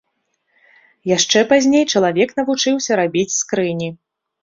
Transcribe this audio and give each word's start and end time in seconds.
Яшчэ 1.11 1.45
пазней 1.53 1.85
чалавек 1.93 2.29
навучыўся 2.41 2.91
рабіць 3.05 3.31
скрыні. 3.41 3.97